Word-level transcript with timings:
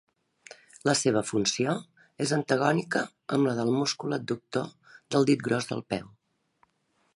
La 0.89 0.93
seva 1.01 1.21
funció 1.31 1.75
és 2.25 2.33
antagònica 2.37 3.03
amb 3.37 3.49
la 3.51 3.55
del 3.61 3.71
múscul 3.77 4.19
adductor 4.19 4.67
del 5.17 5.31
dit 5.33 5.47
gros 5.51 5.71
del 5.75 5.87
peu. 5.95 6.09